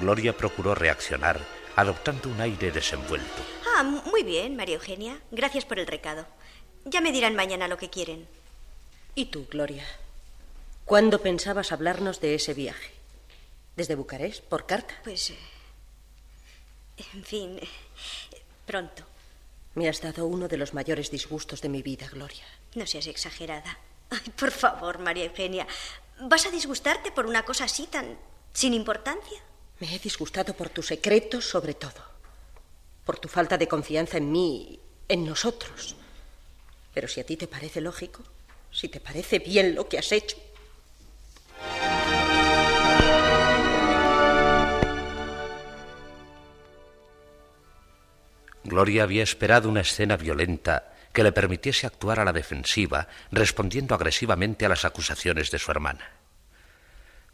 Gloria 0.00 0.36
procuró 0.36 0.74
reaccionar, 0.74 1.40
adoptando 1.76 2.28
un 2.28 2.40
aire 2.40 2.70
desenvuelto. 2.70 3.42
Ah, 3.76 3.82
muy 3.82 4.22
bien, 4.22 4.56
María 4.56 4.76
Eugenia. 4.76 5.20
Gracias 5.30 5.64
por 5.64 5.78
el 5.78 5.86
recado. 5.86 6.26
Ya 6.84 7.00
me 7.00 7.12
dirán 7.12 7.34
mañana 7.34 7.68
lo 7.68 7.76
que 7.76 7.90
quieren. 7.90 8.26
¿Y 9.14 9.26
tú, 9.26 9.46
Gloria? 9.50 9.84
¿Cuándo 10.84 11.20
pensabas 11.20 11.72
hablarnos 11.72 12.20
de 12.20 12.34
ese 12.34 12.54
viaje? 12.54 12.90
¿Desde 13.76 13.94
Bucarest? 13.94 14.42
¿Por 14.44 14.66
carta? 14.66 14.94
Pues... 15.04 15.30
eh, 15.30 15.36
En 17.14 17.24
fin, 17.24 17.58
eh, 17.60 17.68
pronto. 18.66 19.04
Me 19.74 19.88
has 19.88 20.02
dado 20.02 20.26
uno 20.26 20.48
de 20.48 20.56
los 20.58 20.74
mayores 20.74 21.10
disgustos 21.10 21.60
de 21.62 21.68
mi 21.68 21.82
vida, 21.82 22.06
Gloria. 22.10 22.44
No 22.74 22.86
seas 22.86 23.06
exagerada. 23.06 23.78
Ay, 24.10 24.30
por 24.38 24.50
favor, 24.50 24.98
María 24.98 25.24
Eugenia. 25.24 25.66
¿Vas 26.20 26.44
a 26.46 26.50
disgustarte 26.50 27.10
por 27.10 27.24
una 27.26 27.44
cosa 27.44 27.64
así 27.64 27.86
tan 27.86 28.18
sin 28.52 28.74
importancia? 28.74 29.40
Me 29.82 29.92
he 29.92 29.98
disgustado 29.98 30.54
por 30.54 30.68
tus 30.68 30.86
secretos 30.86 31.44
sobre 31.44 31.74
todo. 31.74 32.00
Por 33.04 33.18
tu 33.18 33.26
falta 33.26 33.58
de 33.58 33.66
confianza 33.66 34.16
en 34.16 34.30
mí, 34.30 34.78
en 35.08 35.24
nosotros. 35.24 35.96
Pero 36.94 37.08
si 37.08 37.18
a 37.18 37.26
ti 37.26 37.36
te 37.36 37.48
parece 37.48 37.80
lógico, 37.80 38.22
si 38.70 38.86
te 38.88 39.00
parece 39.00 39.40
bien 39.40 39.74
lo 39.74 39.88
que 39.88 39.98
has 39.98 40.12
hecho, 40.12 40.36
Gloria 48.62 49.02
había 49.02 49.24
esperado 49.24 49.68
una 49.68 49.80
escena 49.80 50.16
violenta 50.16 50.94
que 51.12 51.24
le 51.24 51.32
permitiese 51.32 51.88
actuar 51.88 52.20
a 52.20 52.24
la 52.24 52.32
defensiva, 52.32 53.08
respondiendo 53.32 53.96
agresivamente 53.96 54.64
a 54.64 54.68
las 54.68 54.84
acusaciones 54.84 55.50
de 55.50 55.58
su 55.58 55.72
hermana. 55.72 56.21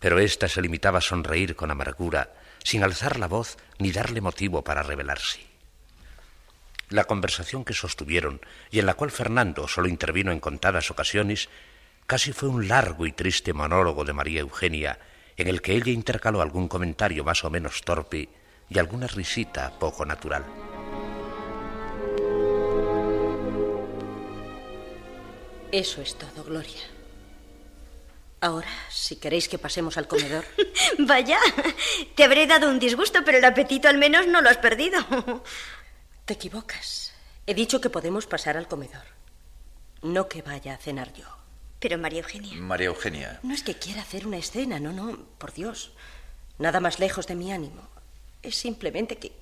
Pero 0.00 0.18
ésta 0.18 0.48
se 0.48 0.62
limitaba 0.62 0.98
a 0.98 1.02
sonreír 1.02 1.56
con 1.56 1.70
amargura, 1.70 2.32
sin 2.62 2.82
alzar 2.82 3.18
la 3.18 3.26
voz 3.26 3.56
ni 3.78 3.92
darle 3.92 4.20
motivo 4.20 4.62
para 4.62 4.82
rebelarse. 4.82 5.40
La 6.90 7.04
conversación 7.04 7.64
que 7.64 7.74
sostuvieron, 7.74 8.40
y 8.70 8.78
en 8.78 8.86
la 8.86 8.94
cual 8.94 9.10
Fernando 9.10 9.68
solo 9.68 9.88
intervino 9.88 10.32
en 10.32 10.40
contadas 10.40 10.90
ocasiones, 10.90 11.48
casi 12.06 12.32
fue 12.32 12.48
un 12.48 12.68
largo 12.68 13.06
y 13.06 13.12
triste 13.12 13.52
monólogo 13.52 14.04
de 14.04 14.14
María 14.14 14.40
Eugenia, 14.40 14.98
en 15.36 15.48
el 15.48 15.60
que 15.60 15.74
ella 15.74 15.92
intercaló 15.92 16.40
algún 16.40 16.68
comentario 16.68 17.24
más 17.24 17.44
o 17.44 17.50
menos 17.50 17.82
torpe 17.82 18.28
y 18.70 18.78
alguna 18.78 19.06
risita 19.06 19.78
poco 19.78 20.04
natural. 20.04 20.44
eso 25.70 26.00
es 26.00 26.16
todo, 26.16 26.44
Gloria. 26.44 26.97
Ahora, 28.40 28.68
si 28.88 29.16
queréis 29.16 29.48
que 29.48 29.58
pasemos 29.58 29.96
al 29.98 30.06
comedor. 30.06 30.44
Vaya, 30.98 31.38
te 32.14 32.24
habré 32.24 32.46
dado 32.46 32.70
un 32.70 32.78
disgusto, 32.78 33.24
pero 33.24 33.38
el 33.38 33.44
apetito 33.44 33.88
al 33.88 33.98
menos 33.98 34.26
no 34.26 34.40
lo 34.40 34.48
has 34.48 34.58
perdido. 34.58 34.98
Te 36.24 36.34
equivocas. 36.34 37.12
He 37.46 37.54
dicho 37.54 37.80
que 37.80 37.90
podemos 37.90 38.26
pasar 38.26 38.56
al 38.56 38.68
comedor. 38.68 39.02
No 40.02 40.28
que 40.28 40.42
vaya 40.42 40.74
a 40.74 40.78
cenar 40.78 41.12
yo. 41.14 41.26
Pero 41.80 41.98
María 41.98 42.20
Eugenia. 42.20 42.54
María 42.56 42.88
Eugenia. 42.88 43.40
No 43.42 43.54
es 43.54 43.62
que 43.62 43.74
quiera 43.74 44.02
hacer 44.02 44.26
una 44.26 44.36
escena, 44.36 44.78
no, 44.78 44.92
no, 44.92 45.16
por 45.38 45.52
Dios. 45.52 45.92
Nada 46.58 46.80
más 46.80 46.98
lejos 46.98 47.26
de 47.26 47.34
mi 47.34 47.52
ánimo. 47.52 47.88
Es 48.42 48.56
simplemente 48.56 49.16
que, 49.16 49.32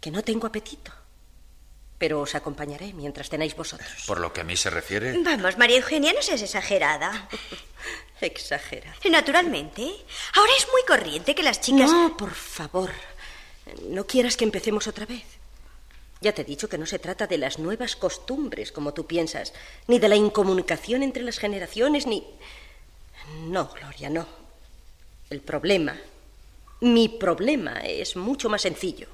que 0.00 0.10
no 0.10 0.22
tengo 0.22 0.46
apetito. 0.46 0.92
Pero 1.98 2.20
os 2.20 2.34
acompañaré 2.34 2.92
mientras 2.92 3.30
tenéis 3.30 3.56
vosotros. 3.56 4.04
Por 4.06 4.20
lo 4.20 4.32
que 4.32 4.42
a 4.42 4.44
mí 4.44 4.56
se 4.56 4.68
refiere, 4.68 5.16
Vamos, 5.22 5.56
María 5.56 5.78
Eugenia, 5.78 6.12
no 6.12 6.20
seas 6.20 6.42
exagerada. 6.42 7.28
Exagera. 8.20 8.94
Naturalmente. 9.10 9.82
Ahora 10.34 10.52
es 10.56 10.66
muy 10.72 10.82
corriente 10.86 11.34
que 11.34 11.42
las 11.42 11.60
chicas... 11.60 11.90
No, 11.90 12.16
por 12.16 12.32
favor. 12.32 12.90
No 13.88 14.06
quieras 14.06 14.36
que 14.36 14.44
empecemos 14.44 14.86
otra 14.86 15.06
vez. 15.06 15.24
Ya 16.20 16.32
te 16.32 16.42
he 16.42 16.44
dicho 16.44 16.68
que 16.68 16.78
no 16.78 16.86
se 16.86 16.98
trata 16.98 17.26
de 17.26 17.36
las 17.36 17.58
nuevas 17.58 17.94
costumbres, 17.94 18.72
como 18.72 18.94
tú 18.94 19.06
piensas, 19.06 19.52
ni 19.86 19.98
de 19.98 20.08
la 20.08 20.16
incomunicación 20.16 21.02
entre 21.02 21.22
las 21.22 21.38
generaciones, 21.38 22.06
ni... 22.06 22.26
No, 23.42 23.68
Gloria, 23.68 24.08
no. 24.08 24.26
El 25.28 25.40
problema, 25.40 25.96
mi 26.80 27.08
problema, 27.08 27.80
es 27.80 28.16
mucho 28.16 28.48
más 28.48 28.62
sencillo. 28.62 29.08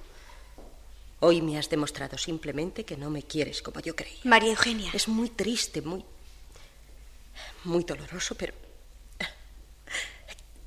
Hoy 1.20 1.40
me 1.40 1.58
has 1.58 1.70
demostrado 1.70 2.18
simplemente 2.18 2.84
que 2.84 2.96
no 2.96 3.10
me 3.10 3.22
quieres 3.22 3.62
como 3.62 3.80
yo 3.80 3.96
creía. 3.96 4.20
María 4.24 4.50
Eugenia. 4.50 4.90
Es 4.92 5.08
muy 5.08 5.30
triste, 5.30 5.82
muy... 5.82 6.04
muy 7.64 7.82
doloroso, 7.84 8.34
pero... 8.36 8.61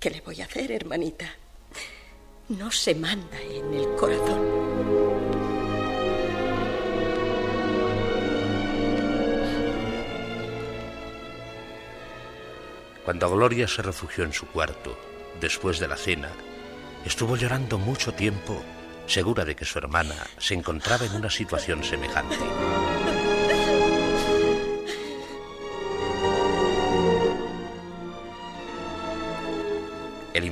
¿Qué 0.05 0.11
le 0.11 0.21
voy 0.21 0.39
a 0.39 0.45
hacer, 0.45 0.71
hermanita? 0.71 1.25
No 2.49 2.69
se 2.69 2.93
manda 2.93 3.41
en 3.41 3.73
el 3.73 3.87
corazón. 3.95 4.39
Cuando 13.03 13.31
Gloria 13.31 13.67
se 13.67 13.81
refugió 13.81 14.25
en 14.25 14.33
su 14.33 14.45
cuarto, 14.45 14.95
después 15.41 15.79
de 15.79 15.87
la 15.87 15.97
cena, 15.97 16.29
estuvo 17.03 17.35
llorando 17.35 17.79
mucho 17.79 18.13
tiempo, 18.13 18.61
segura 19.07 19.43
de 19.43 19.55
que 19.55 19.65
su 19.65 19.79
hermana 19.79 20.27
se 20.37 20.53
encontraba 20.53 21.07
en 21.07 21.15
una 21.15 21.31
situación 21.31 21.83
semejante. 21.83 22.37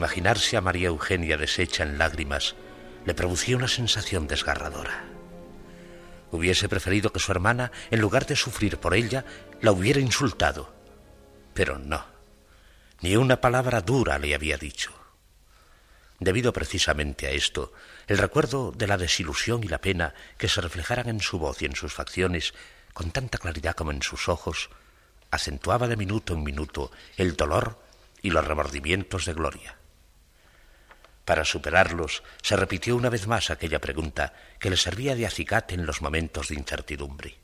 Imaginarse 0.03 0.57
a 0.57 0.62
María 0.62 0.89
Eugenia 0.89 1.38
deshecha 1.38 1.81
en 1.83 1.98
lágrimas 1.98 2.55
le 3.05 3.13
producía 3.13 3.55
una 3.55 3.69
sensación 3.69 4.27
desgarradora. 4.27 5.05
Hubiese 6.29 6.67
preferido 6.67 7.13
que 7.13 7.22
su 7.22 7.31
hermana, 7.31 7.72
en 7.89 8.01
lugar 8.01 8.25
de 8.25 8.36
sufrir 8.36 8.79
por 8.79 8.95
ella, 8.95 9.24
la 9.62 9.72
hubiera 9.72 10.01
insultado. 10.01 10.75
Pero 11.53 11.79
no. 11.79 12.05
Ni 13.00 13.15
una 13.15 13.39
palabra 13.39 13.79
dura 13.79 14.19
le 14.19 14.36
había 14.36 14.57
dicho. 14.57 14.91
Debido 16.19 16.51
precisamente 16.51 17.27
a 17.27 17.31
esto, 17.31 17.72
el 18.07 18.17
recuerdo 18.17 18.74
de 18.75 18.88
la 18.88 18.98
desilusión 18.98 19.63
y 19.63 19.69
la 19.69 19.79
pena 19.79 20.13
que 20.38 20.50
se 20.50 20.60
reflejaran 20.60 21.07
en 21.07 21.22
su 21.22 21.39
voz 21.39 21.62
y 21.62 21.65
en 21.65 21.77
sus 21.77 21.93
facciones 21.93 22.53
con 22.93 23.12
tanta 23.12 23.38
claridad 23.38 23.74
como 23.74 23.91
en 23.91 24.01
sus 24.01 24.27
ojos, 24.27 24.69
acentuaba 25.31 25.88
de 25.88 25.95
minuto 25.95 26.33
en 26.33 26.43
minuto 26.43 26.91
el 27.15 27.38
dolor 27.38 27.79
y 28.22 28.31
los 28.31 28.45
remordimientos 28.45 29.25
de 29.25 29.33
Gloria. 29.33 29.77
Para 31.25 31.45
superarlos, 31.45 32.21
se 32.41 32.57
repitió 32.57 32.95
una 32.95 33.09
vez 33.09 33.27
más 33.27 33.49
aquella 33.49 33.79
pregunta 33.79 34.33
que 34.59 34.69
le 34.69 34.77
servía 34.77 35.15
de 35.15 35.25
acicate 35.25 35.73
en 35.75 35.85
los 35.85 36.01
momentos 36.01 36.49
de 36.49 36.55
incertidumbre. 36.55 37.37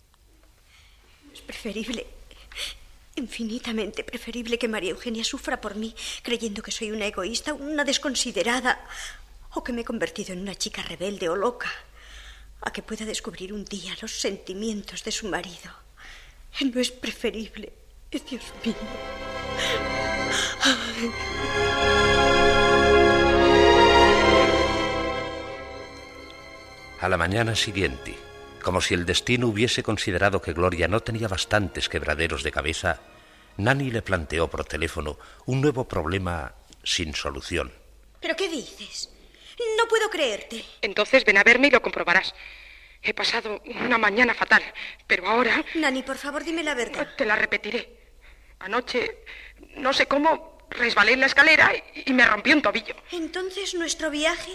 Es 1.33 1.41
preferible, 1.41 2.05
infinitamente 3.15 4.03
preferible 4.03 4.57
que 4.57 4.67
María 4.67 4.91
Eugenia 4.91 5.23
sufra 5.23 5.61
por 5.61 5.75
mí, 5.75 5.95
creyendo 6.23 6.61
que 6.61 6.71
soy 6.71 6.91
una 6.91 7.05
egoísta, 7.05 7.53
una 7.53 7.85
desconsiderada, 7.85 8.83
o 9.53 9.63
que 9.63 9.71
me 9.71 9.81
he 9.81 9.85
convertido 9.85 10.33
en 10.33 10.41
una 10.41 10.55
chica 10.55 10.81
rebelde 10.81 11.29
o 11.29 11.35
loca, 11.35 11.71
a 12.61 12.71
que 12.73 12.83
pueda 12.83 13.05
descubrir 13.05 13.53
un 13.53 13.63
día 13.63 13.95
los 14.01 14.19
sentimientos 14.19 15.03
de 15.03 15.11
su 15.11 15.27
marido. 15.29 15.71
No 16.61 16.81
es 16.81 16.91
preferible, 16.91 17.71
Dios 18.11 18.43
mío. 18.65 18.75
A 27.01 27.07
la 27.07 27.17
mañana 27.17 27.55
siguiente, 27.55 28.15
como 28.61 28.81
si 28.81 28.93
el 28.93 29.05
destino 29.05 29.47
hubiese 29.47 29.83
considerado 29.83 30.41
que 30.41 30.53
Gloria 30.53 30.87
no 30.87 30.99
tenía 30.99 31.27
bastantes 31.27 31.87
quebraderos 31.87 32.43
de 32.43 32.51
cabeza, 32.51 32.99
Nani 33.57 33.89
le 33.91 34.01
planteó 34.01 34.49
por 34.49 34.65
teléfono 34.65 35.17
un 35.45 35.61
nuevo 35.61 35.87
problema 35.87 36.53
sin 36.83 37.13
solución. 37.13 37.71
¿Pero 38.19 38.35
qué 38.35 38.49
dices? 38.49 39.09
No 39.77 39.87
puedo 39.87 40.09
creerte. 40.09 40.63
Entonces 40.81 41.23
ven 41.23 41.37
a 41.37 41.43
verme 41.43 41.67
y 41.67 41.71
lo 41.71 41.81
comprobarás. 41.81 42.33
He 43.01 43.13
pasado 43.13 43.61
una 43.65 43.97
mañana 43.97 44.33
fatal, 44.33 44.61
pero 45.07 45.25
ahora 45.27 45.63
Nani, 45.75 46.03
por 46.03 46.17
favor, 46.17 46.43
dime 46.43 46.63
la 46.63 46.75
verdad. 46.75 47.07
te 47.17 47.25
la 47.25 47.37
repetiré. 47.37 47.97
Anoche, 48.59 49.23
no 49.77 49.93
sé 49.93 50.05
cómo, 50.05 50.58
resbalé 50.69 51.13
en 51.13 51.21
la 51.21 51.25
escalera 51.25 51.71
y, 51.75 52.03
y 52.07 52.13
me 52.13 52.25
rompí 52.25 52.53
un 52.53 52.61
tobillo. 52.61 52.95
Entonces, 53.11 53.73
nuestro 53.75 54.09
viaje. 54.09 54.51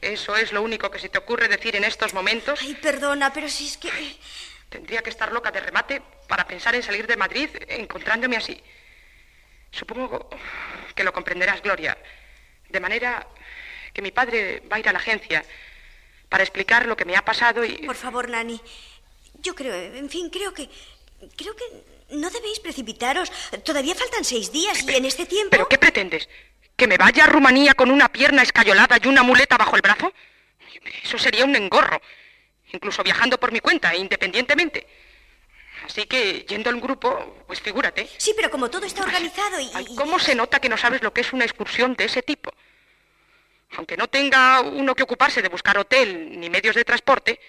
¿Eso 0.00 0.36
es 0.36 0.52
lo 0.52 0.62
único 0.62 0.90
que 0.90 0.98
se 0.98 1.08
te 1.08 1.18
ocurre 1.18 1.48
decir 1.48 1.76
en 1.76 1.84
estos 1.84 2.14
momentos? 2.14 2.60
Ay, 2.62 2.74
perdona, 2.74 3.32
pero 3.32 3.48
si 3.48 3.66
es 3.66 3.76
que. 3.76 3.90
Tendría 4.68 5.02
que 5.02 5.10
estar 5.10 5.32
loca 5.32 5.50
de 5.50 5.60
remate 5.60 6.02
para 6.28 6.46
pensar 6.46 6.74
en 6.74 6.82
salir 6.82 7.06
de 7.06 7.16
Madrid 7.16 7.48
encontrándome 7.68 8.36
así. 8.36 8.60
Supongo 9.70 10.28
que 10.94 11.04
lo 11.04 11.12
comprenderás, 11.12 11.62
Gloria. 11.62 11.96
De 12.68 12.80
manera 12.80 13.26
que 13.92 14.02
mi 14.02 14.10
padre 14.10 14.62
va 14.70 14.76
a 14.76 14.78
ir 14.80 14.88
a 14.88 14.92
la 14.92 14.98
agencia 14.98 15.44
para 16.28 16.42
explicar 16.42 16.86
lo 16.86 16.96
que 16.96 17.04
me 17.04 17.16
ha 17.16 17.24
pasado 17.24 17.64
y... 17.64 17.86
Por 17.86 17.96
favor, 17.96 18.28
Nani. 18.28 18.60
Yo 19.34 19.54
creo, 19.54 19.74
en 19.74 20.10
fin, 20.10 20.30
creo 20.30 20.52
que... 20.52 20.68
Creo 21.36 21.54
que 21.54 21.64
no 22.10 22.30
debéis 22.30 22.60
precipitaros. 22.60 23.30
Todavía 23.64 23.94
faltan 23.94 24.24
seis 24.24 24.52
días 24.52 24.82
y 24.82 24.94
en 24.94 25.04
este 25.04 25.26
tiempo... 25.26 25.50
¿Pero 25.50 25.68
qué 25.68 25.78
pretendes? 25.78 26.28
¿Que 26.76 26.86
me 26.86 26.98
vaya 26.98 27.24
a 27.24 27.26
Rumanía 27.26 27.74
con 27.74 27.90
una 27.90 28.10
pierna 28.10 28.42
escayolada 28.42 28.98
y 29.02 29.08
una 29.08 29.22
muleta 29.22 29.56
bajo 29.56 29.76
el 29.76 29.82
brazo? 29.82 30.12
Eso 31.02 31.18
sería 31.18 31.44
un 31.44 31.56
engorro. 31.56 32.00
Incluso 32.72 33.02
viajando 33.02 33.38
por 33.38 33.52
mi 33.52 33.60
cuenta, 33.60 33.94
independientemente. 33.94 34.86
Así 35.84 36.06
que, 36.06 36.44
yendo 36.48 36.70
en 36.70 36.80
grupo, 36.80 37.44
pues 37.46 37.60
figúrate. 37.60 38.08
Sí, 38.18 38.32
pero 38.34 38.50
como 38.50 38.68
todo 38.70 38.86
está 38.86 39.02
organizado 39.02 39.60
y... 39.60 39.70
Ay, 39.74 39.86
¿Cómo 39.96 40.18
se 40.18 40.34
nota 40.34 40.60
que 40.60 40.68
no 40.68 40.76
sabes 40.76 41.02
lo 41.02 41.12
que 41.12 41.20
es 41.20 41.32
una 41.32 41.44
excursión 41.44 41.94
de 41.94 42.04
ese 42.04 42.22
tipo? 42.22 42.52
Aunque 43.76 43.96
no 43.96 44.08
tenga 44.08 44.60
uno 44.60 44.94
que 44.94 45.02
ocuparse 45.02 45.42
de 45.42 45.48
buscar 45.48 45.78
hotel 45.78 46.40
ni 46.40 46.50
medios 46.50 46.74
de 46.74 46.84
transporte, 46.84 47.40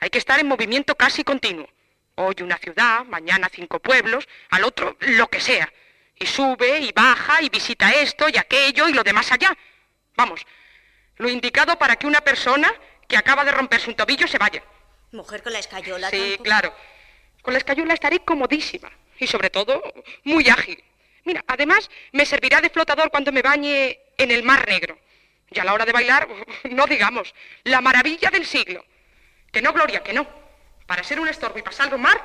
hay 0.00 0.10
que 0.10 0.18
estar 0.18 0.38
en 0.40 0.48
movimiento 0.48 0.94
casi 0.94 1.22
continuo. 1.22 1.68
Hoy 2.16 2.34
una 2.40 2.56
ciudad, 2.56 3.04
mañana 3.04 3.50
cinco 3.52 3.78
pueblos, 3.78 4.26
al 4.48 4.64
otro 4.64 4.96
lo 5.00 5.28
que 5.28 5.38
sea. 5.38 5.70
Y 6.18 6.24
sube 6.24 6.78
y 6.78 6.92
baja 6.92 7.42
y 7.42 7.50
visita 7.50 7.90
esto 7.90 8.26
y 8.30 8.38
aquello 8.38 8.88
y 8.88 8.94
lo 8.94 9.04
demás 9.04 9.30
allá. 9.32 9.54
Vamos, 10.16 10.46
lo 11.16 11.28
indicado 11.28 11.78
para 11.78 11.96
que 11.96 12.06
una 12.06 12.22
persona 12.22 12.72
que 13.06 13.18
acaba 13.18 13.44
de 13.44 13.52
romperse 13.52 13.90
un 13.90 13.96
tobillo 13.96 14.26
se 14.26 14.38
vaya. 14.38 14.62
Mujer 15.12 15.42
con 15.42 15.52
la 15.52 15.58
escayola. 15.58 16.08
Sí, 16.08 16.16
tampoco. 16.18 16.42
claro. 16.42 16.74
Con 17.42 17.52
la 17.52 17.58
escayola 17.58 17.92
estaré 17.92 18.20
comodísima 18.20 18.90
y 19.18 19.26
sobre 19.26 19.50
todo 19.50 19.82
muy 20.24 20.48
ágil. 20.48 20.82
Mira, 21.24 21.44
además 21.46 21.90
me 22.12 22.24
servirá 22.24 22.62
de 22.62 22.70
flotador 22.70 23.10
cuando 23.10 23.30
me 23.30 23.42
bañe 23.42 24.00
en 24.16 24.30
el 24.30 24.42
Mar 24.42 24.66
Negro. 24.66 24.98
Y 25.50 25.60
a 25.60 25.64
la 25.64 25.74
hora 25.74 25.84
de 25.84 25.92
bailar, 25.92 26.26
no 26.70 26.86
digamos, 26.86 27.34
la 27.64 27.82
maravilla 27.82 28.30
del 28.30 28.46
siglo. 28.46 28.82
Que 29.52 29.60
no, 29.60 29.74
Gloria, 29.74 30.02
que 30.02 30.14
no. 30.14 30.45
Para 30.86 31.02
ser 31.02 31.18
un 31.18 31.28
estorbo 31.28 31.58
y 31.58 31.62
pasar 31.62 31.92
el 31.92 31.98
mar, 31.98 32.24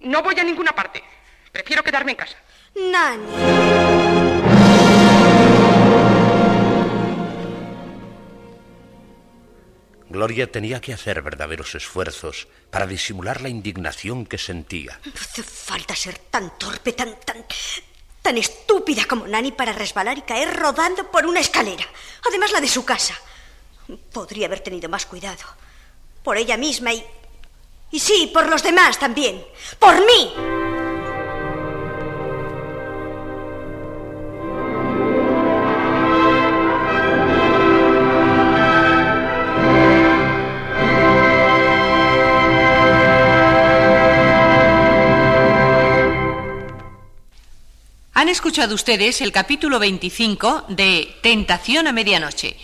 no 0.00 0.22
voy 0.22 0.38
a 0.38 0.44
ninguna 0.44 0.72
parte. 0.72 1.02
Prefiero 1.50 1.82
quedarme 1.82 2.12
en 2.12 2.16
casa. 2.16 2.36
Nani. 2.74 3.24
Gloria 10.08 10.52
tenía 10.52 10.80
que 10.80 10.92
hacer 10.92 11.22
verdaderos 11.22 11.74
esfuerzos 11.74 12.46
para 12.70 12.86
disimular 12.86 13.40
la 13.40 13.48
indignación 13.48 14.26
que 14.26 14.38
sentía. 14.38 15.00
No 15.04 15.12
hace 15.20 15.42
falta 15.42 15.96
ser 15.96 16.18
tan 16.18 16.56
torpe, 16.56 16.92
tan, 16.92 17.18
tan, 17.20 17.44
tan 18.22 18.38
estúpida 18.38 19.06
como 19.06 19.26
Nani 19.26 19.50
para 19.52 19.72
resbalar 19.72 20.18
y 20.18 20.22
caer 20.22 20.54
rodando 20.54 21.10
por 21.10 21.26
una 21.26 21.40
escalera. 21.40 21.84
Además, 22.28 22.52
la 22.52 22.60
de 22.60 22.68
su 22.68 22.84
casa. 22.84 23.14
Podría 24.12 24.46
haber 24.46 24.60
tenido 24.60 24.88
más 24.88 25.06
cuidado. 25.06 25.42
Por 26.22 26.36
ella 26.36 26.56
misma 26.56 26.92
y. 26.92 27.04
Y 27.94 28.00
sí, 28.00 28.28
por 28.34 28.50
los 28.50 28.60
demás 28.60 28.98
también. 28.98 29.40
¡Por 29.78 29.94
mí! 30.04 30.32
Han 48.12 48.28
escuchado 48.28 48.74
ustedes 48.74 49.20
el 49.20 49.30
capítulo 49.30 49.78
25 49.78 50.64
de 50.70 51.14
Tentación 51.22 51.86
a 51.86 51.92
Medianoche. 51.92 52.56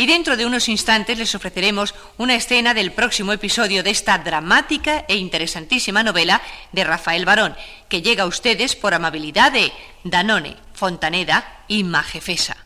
Y 0.00 0.06
dentro 0.06 0.36
de 0.36 0.46
unos 0.46 0.68
instantes 0.68 1.18
les 1.18 1.34
ofreceremos 1.34 1.92
una 2.18 2.36
escena 2.36 2.72
del 2.72 2.92
próximo 2.92 3.32
episodio 3.32 3.82
de 3.82 3.90
esta 3.90 4.16
dramática 4.16 5.04
e 5.08 5.16
interesantísima 5.16 6.04
novela 6.04 6.40
de 6.70 6.84
Rafael 6.84 7.24
Barón, 7.24 7.56
que 7.88 8.00
llega 8.00 8.22
a 8.22 8.26
ustedes 8.26 8.76
por 8.76 8.94
amabilidad 8.94 9.50
de 9.50 9.72
Danone, 10.04 10.56
Fontaneda 10.72 11.64
y 11.66 11.82
Majefesa. 11.82 12.56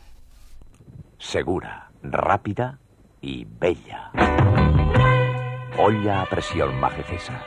Segura, 1.17 1.89
rápida 2.03 2.77
y 3.19 3.45
bella. 3.45 4.11
Olla 5.75 6.21
a 6.21 6.29
presión 6.29 6.79
Majefesa. 6.79 7.43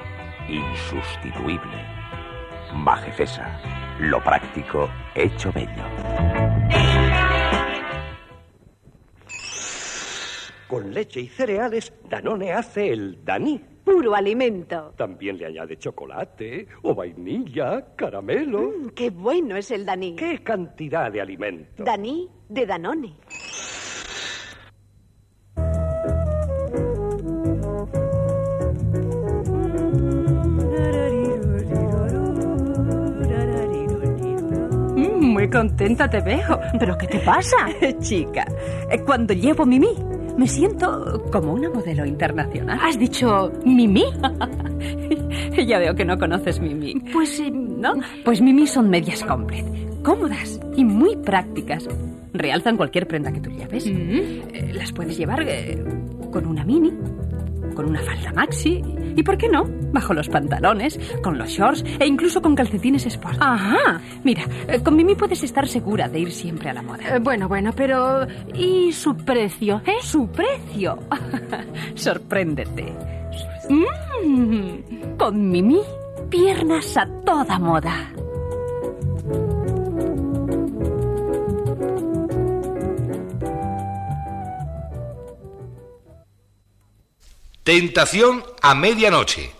Insustituible. 0.48 1.84
Majefesa. 2.74 3.60
Lo 4.00 4.22
práctico 4.22 4.90
hecho 5.14 5.52
bello. 5.52 5.84
Con 10.68 10.92
leche 10.92 11.20
y 11.20 11.28
cereales, 11.28 11.92
Danone 12.08 12.52
hace 12.52 12.92
el 12.92 13.24
Daní. 13.24 13.60
Puro 13.84 14.16
alimento. 14.16 14.92
También 14.96 15.38
le 15.38 15.46
añade 15.46 15.76
chocolate 15.78 16.66
o 16.82 16.92
vainilla, 16.92 17.94
caramelo. 17.94 18.62
Mm, 18.62 18.88
qué 18.90 19.10
bueno 19.10 19.56
es 19.56 19.70
el 19.70 19.86
Daní. 19.86 20.16
¿Qué 20.16 20.42
cantidad 20.42 21.12
de 21.12 21.20
alimento? 21.20 21.84
Daní 21.84 22.28
de 22.48 22.66
Danone. 22.66 23.14
Mm, 34.96 35.32
Muy 35.32 35.48
contenta 35.50 36.08
te 36.08 36.20
veo. 36.20 36.60
¿Pero 36.78 36.96
qué 36.98 37.06
te 37.06 37.18
pasa? 37.20 37.56
Chica, 38.00 38.46
eh, 38.90 38.98
cuando 39.04 39.34
llevo 39.34 39.64
Mimi, 39.66 39.94
me 40.36 40.46
siento 40.46 41.22
como 41.32 41.52
una 41.54 41.70
modelo 41.70 42.04
internacional. 42.04 42.78
¿Has 42.82 42.98
dicho 42.98 43.52
Mimi? 43.64 44.04
ya 45.66 45.78
veo 45.78 45.94
que 45.94 46.04
no 46.04 46.18
conoces 46.18 46.60
Mimi. 46.60 46.94
Pues, 47.12 47.40
eh, 47.40 47.50
¿No? 47.50 47.94
Pues 48.24 48.40
Mimi 48.40 48.66
son 48.66 48.90
medias 48.90 49.22
complete, 49.24 49.88
cómodas 50.02 50.60
y 50.76 50.84
muy 50.84 51.16
prácticas. 51.16 51.88
Realzan 52.32 52.76
cualquier 52.76 53.06
prenda 53.06 53.32
que 53.32 53.40
tú 53.40 53.50
lleves. 53.50 53.86
Eh, 53.86 54.72
las 54.74 54.92
puedes 54.92 55.16
llevar 55.16 55.42
eh, 55.46 55.82
con 56.30 56.46
una 56.46 56.64
mini, 56.64 56.92
con 57.76 57.86
una 57.86 58.00
falda 58.00 58.32
maxi 58.32 58.82
y, 59.14 59.22
¿por 59.22 59.38
qué 59.38 59.48
no? 59.48 59.64
Bajo 59.92 60.12
los 60.12 60.28
pantalones, 60.28 60.98
con 61.22 61.38
los 61.38 61.50
shorts 61.50 61.84
e 62.00 62.06
incluso 62.06 62.42
con 62.42 62.56
calcetines 62.56 63.06
sport. 63.06 63.36
Ajá. 63.40 64.00
Mira, 64.24 64.42
eh, 64.66 64.80
con 64.82 64.96
Mimi 64.96 65.14
puedes 65.14 65.42
estar 65.44 65.68
segura 65.68 66.08
de 66.08 66.18
ir 66.18 66.32
siempre 66.32 66.70
a 66.70 66.72
la 66.72 66.82
moda. 66.82 67.16
Eh, 67.16 67.18
bueno, 67.20 67.48
bueno, 67.48 67.72
pero 67.76 68.26
¿y 68.54 68.92
su 68.92 69.16
precio? 69.16 69.82
¿Eh? 69.86 70.02
¿Su 70.02 70.26
precio? 70.28 70.98
Sorpréndete. 71.94 72.92
Mm, 73.68 75.16
con 75.18 75.50
Mimi, 75.50 75.80
piernas 76.28 76.96
a 76.96 77.06
toda 77.24 77.58
moda. 77.58 78.15
Tentación 87.66 88.44
a 88.62 88.76
medianoche. 88.76 89.50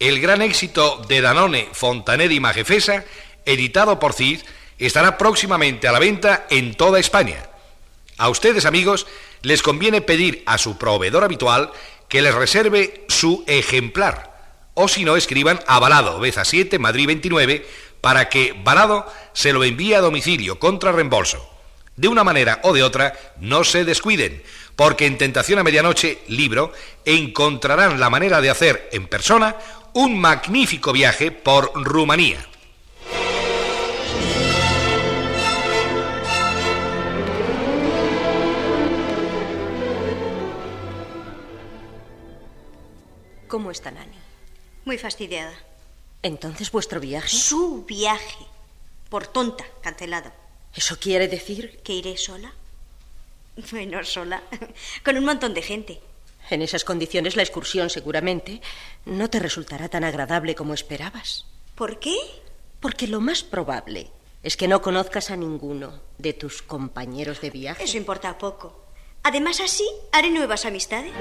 El 0.00 0.20
gran 0.20 0.42
éxito 0.42 1.00
de 1.06 1.20
Danone, 1.20 1.68
Fontaner 1.72 2.32
y 2.32 2.40
Majefesa, 2.40 3.04
editado 3.46 4.00
por 4.00 4.12
Cid, 4.12 4.40
estará 4.76 5.16
próximamente 5.16 5.86
a 5.86 5.92
la 5.92 6.00
venta 6.00 6.48
en 6.50 6.74
toda 6.74 6.98
España. 6.98 7.48
A 8.18 8.28
ustedes, 8.28 8.64
amigos, 8.64 9.06
les 9.42 9.62
conviene 9.62 10.00
pedir 10.00 10.42
a 10.46 10.58
su 10.58 10.78
proveedor 10.78 11.22
habitual 11.22 11.70
que 12.08 12.22
les 12.22 12.34
reserve 12.34 13.04
su 13.06 13.44
ejemplar. 13.46 14.34
O 14.74 14.88
si 14.88 15.04
no, 15.04 15.14
escriban 15.14 15.60
a 15.68 15.78
Balado, 15.78 16.18
Beza 16.18 16.44
7, 16.44 16.80
Madrid 16.80 17.06
29, 17.06 17.64
para 18.00 18.28
que 18.28 18.60
Balado 18.64 19.06
se 19.32 19.52
lo 19.52 19.62
envíe 19.62 19.94
a 19.94 20.00
domicilio 20.00 20.58
contra 20.58 20.90
reembolso. 20.90 21.48
De 21.94 22.08
una 22.08 22.24
manera 22.24 22.58
o 22.64 22.72
de 22.72 22.82
otra, 22.82 23.16
no 23.38 23.62
se 23.62 23.84
descuiden, 23.84 24.42
porque 24.76 25.06
en 25.06 25.18
Tentación 25.18 25.58
a 25.58 25.64
Medianoche, 25.64 26.18
libro, 26.28 26.72
encontrarán 27.04 28.00
la 28.00 28.10
manera 28.10 28.40
de 28.40 28.50
hacer 28.50 28.88
en 28.92 29.06
persona 29.06 29.56
un 29.92 30.18
magnífico 30.18 30.92
viaje 30.92 31.30
por 31.30 31.72
Rumanía. 31.74 32.44
¿Cómo 43.46 43.70
está 43.70 43.92
Nani? 43.92 44.18
Muy 44.84 44.98
fastidiada. 44.98 45.54
Entonces 46.22 46.72
vuestro 46.72 46.98
viaje. 46.98 47.28
Su 47.28 47.84
viaje. 47.84 48.46
Por 49.08 49.28
tonta, 49.28 49.64
cancelado. 49.80 50.32
¿Eso 50.74 50.98
quiere 50.98 51.28
decir? 51.28 51.80
¿Que 51.84 51.92
iré 51.92 52.16
sola? 52.16 52.52
Bueno, 53.70 54.04
sola. 54.04 54.42
Con 55.04 55.16
un 55.16 55.24
montón 55.24 55.54
de 55.54 55.62
gente. 55.62 56.00
En 56.50 56.60
esas 56.60 56.84
condiciones 56.84 57.36
la 57.36 57.42
excursión 57.42 57.88
seguramente 57.88 58.60
no 59.06 59.30
te 59.30 59.38
resultará 59.38 59.88
tan 59.88 60.04
agradable 60.04 60.54
como 60.54 60.74
esperabas. 60.74 61.46
¿Por 61.74 61.98
qué? 61.98 62.16
Porque 62.80 63.06
lo 63.06 63.20
más 63.20 63.42
probable 63.42 64.10
es 64.42 64.56
que 64.56 64.68
no 64.68 64.82
conozcas 64.82 65.30
a 65.30 65.36
ninguno 65.36 66.00
de 66.18 66.34
tus 66.34 66.60
compañeros 66.60 67.40
de 67.40 67.50
viaje. 67.50 67.84
Eso 67.84 67.96
importa 67.96 68.36
poco. 68.36 68.84
Además, 69.22 69.60
así 69.60 69.88
haré 70.12 70.30
nuevas 70.30 70.66
amistades. 70.66 71.12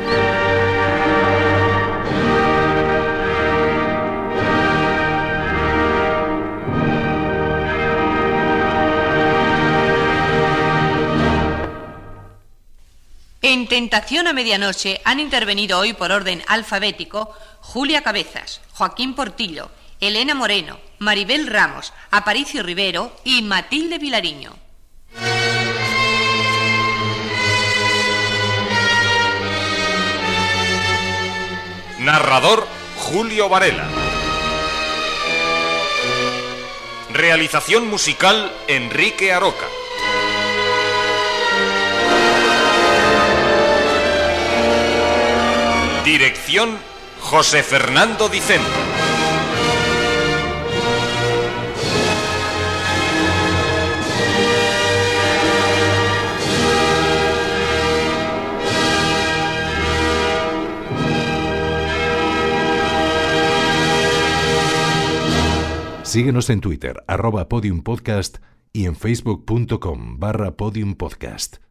En 13.63 13.69
Tentación 13.69 14.27
a 14.27 14.33
Medianoche 14.33 14.99
han 15.05 15.21
intervenido 15.21 15.79
hoy 15.79 15.93
por 15.93 16.11
orden 16.11 16.43
alfabético 16.47 17.33
Julia 17.61 18.03
Cabezas, 18.03 18.59
Joaquín 18.73 19.15
Portillo, 19.15 19.71
Elena 20.01 20.35
Moreno, 20.35 20.81
Maribel 20.99 21.47
Ramos, 21.47 21.93
Aparicio 22.11 22.61
Rivero 22.61 23.15
y 23.23 23.41
Matilde 23.41 23.99
Vilariño. 23.99 24.53
Narrador 31.99 32.67
Julio 32.97 33.47
Varela. 33.47 33.87
Realización 37.13 37.87
musical 37.87 38.51
Enrique 38.67 39.31
Aroca. 39.31 39.67
Dirección 46.13 46.77
José 47.21 47.63
Fernando 47.63 48.29
Dicente. 48.29 48.67
Síguenos 66.03 66.51
en 66.51 66.61
Twitter, 66.61 67.03
arroba 67.07 67.49
podiumpodcast 67.49 68.37
y 68.71 68.85
en 68.85 68.95
facebook.com 68.95 70.19
barra 70.19 70.55
podiumpodcast. 70.57 71.63